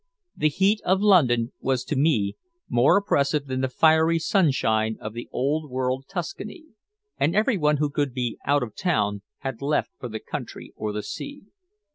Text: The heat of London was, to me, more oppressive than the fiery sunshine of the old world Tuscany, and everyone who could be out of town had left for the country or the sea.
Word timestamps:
The 0.35 0.49
heat 0.49 0.81
of 0.83 0.99
London 1.03 1.51
was, 1.59 1.83
to 1.83 1.95
me, 1.95 2.35
more 2.67 2.97
oppressive 2.97 3.45
than 3.45 3.61
the 3.61 3.69
fiery 3.69 4.17
sunshine 4.17 4.97
of 4.99 5.13
the 5.13 5.29
old 5.31 5.69
world 5.69 6.05
Tuscany, 6.09 6.63
and 7.19 7.35
everyone 7.35 7.77
who 7.77 7.91
could 7.91 8.11
be 8.11 8.39
out 8.43 8.63
of 8.63 8.75
town 8.75 9.21
had 9.41 9.61
left 9.61 9.91
for 9.99 10.09
the 10.09 10.19
country 10.19 10.73
or 10.75 10.91
the 10.91 11.03
sea. 11.03 11.43